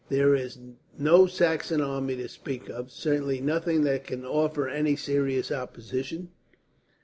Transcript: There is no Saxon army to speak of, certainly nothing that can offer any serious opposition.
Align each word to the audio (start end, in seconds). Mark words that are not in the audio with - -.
There 0.09 0.33
is 0.33 0.57
no 0.97 1.27
Saxon 1.27 1.79
army 1.79 2.15
to 2.15 2.27
speak 2.27 2.69
of, 2.69 2.89
certainly 2.89 3.39
nothing 3.39 3.83
that 3.83 4.03
can 4.07 4.25
offer 4.25 4.67
any 4.67 4.95
serious 4.95 5.51
opposition. 5.51 6.29